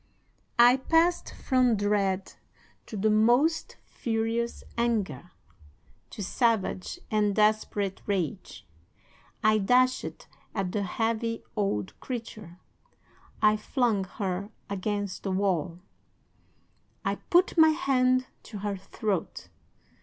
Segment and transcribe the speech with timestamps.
[0.57, 2.33] "'I passed from dread
[2.87, 5.29] to the most furious anger,
[6.09, 8.65] to savage and desperate rage.
[9.43, 12.57] I dashed at the heavy old creature.
[13.43, 15.77] I flung her against the wall.
[17.05, 19.49] I put my hand to her throat.